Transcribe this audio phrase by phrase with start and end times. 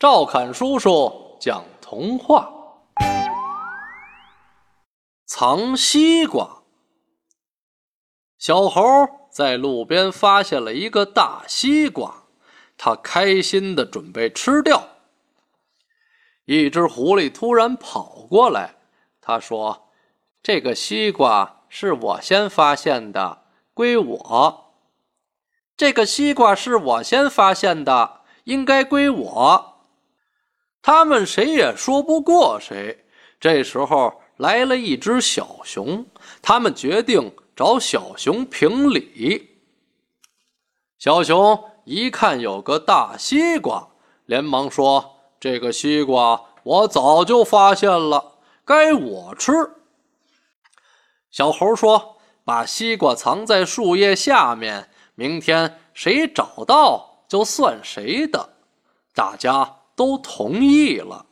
[0.00, 2.50] 赵侃叔叔讲童话：
[5.26, 6.62] 藏西瓜。
[8.38, 8.82] 小猴
[9.30, 12.22] 在路边发现了一个大西瓜，
[12.78, 14.88] 他开心的准备吃掉。
[16.46, 18.76] 一只狐狸突然跑过来，
[19.20, 19.90] 他说
[20.42, 23.42] ：“这个西瓜是我先发现的，
[23.74, 24.72] 归我。
[25.76, 29.66] 这个西瓜是我先发现的，应该归我。”
[30.90, 33.04] 他们谁也说不过谁。
[33.38, 36.04] 这时候来了一只小熊，
[36.42, 39.56] 他们决定找小熊评理。
[40.98, 43.86] 小熊一看有个大西瓜，
[44.26, 49.52] 连忙说：“这个西瓜我早就发现了，该我吃。”
[51.30, 58.54] 小猴说：“把西瓜藏在树叶下面，明天谁找到就算谁的。”
[59.14, 59.76] 大家。
[60.00, 61.26] 都同意了。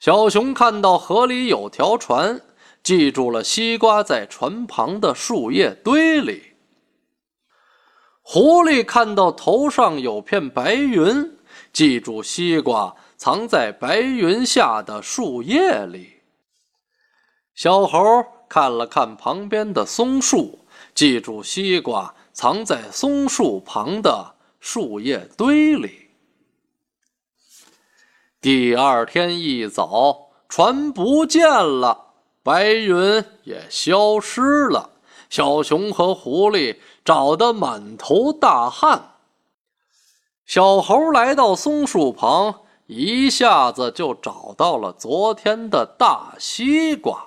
[0.00, 2.40] 小熊看到河里有条船，
[2.82, 6.54] 记住了西瓜在船旁的树叶堆里。
[8.20, 11.38] 狐狸看到头上有片白云，
[11.72, 16.14] 记住西瓜藏在白云下的树叶里。
[17.54, 20.58] 小猴看了看旁边的松树，
[20.96, 26.09] 记住西瓜藏在松树旁的树叶堆里。
[28.42, 32.06] 第二天一早，船不见了，
[32.42, 34.88] 白云也消失了。
[35.28, 39.16] 小熊和狐狸找得满头大汗。
[40.46, 47.26] 小猴来到松树旁，一下子就找到了昨天的大西瓜。